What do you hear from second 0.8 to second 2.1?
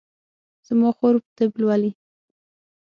خور طب لولي